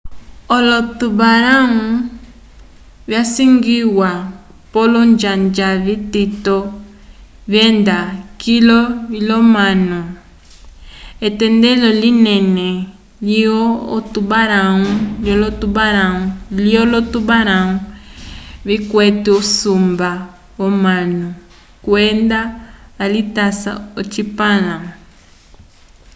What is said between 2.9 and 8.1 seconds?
visangiwa pole olonjanja vitito vyenda